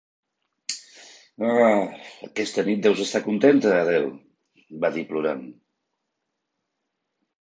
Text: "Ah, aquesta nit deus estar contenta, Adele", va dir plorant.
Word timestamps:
"Ah, 1.49 1.75
aquesta 2.29 2.65
nit 2.69 2.81
deus 2.85 3.03
estar 3.05 3.21
contenta, 3.27 3.75
Adele", 3.83 4.09
va 4.87 4.93
dir 4.97 5.05
plorant. 5.13 5.45